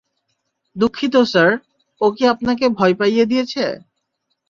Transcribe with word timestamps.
দুঃখিত 0.75 1.15
স্যার, 1.31 1.49
ও 2.01 2.05
কি 2.15 2.23
আপনাকে 2.33 2.65
ভয় 2.77 2.95
পাইয়ে 2.99 3.23
দিয়েছে? 3.25 3.63